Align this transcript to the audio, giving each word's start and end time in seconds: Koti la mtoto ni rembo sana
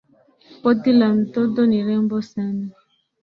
Koti 0.63 0.91
la 0.95 1.07
mtoto 1.17 1.61
ni 1.73 1.79
rembo 1.89 2.21
sana 2.31 2.67